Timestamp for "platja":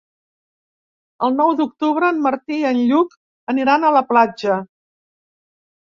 4.13-4.57